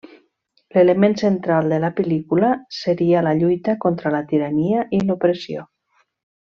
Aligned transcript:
L'element 0.77 1.13
central 1.21 1.69
de 1.73 1.79
la 1.83 1.91
pel·lícula 1.99 2.51
seria 2.79 3.23
la 3.29 3.37
lluita 3.43 3.79
contra 3.87 4.17
la 4.19 4.27
tirania 4.33 4.91
i 5.01 5.07
l'opressió. 5.11 5.69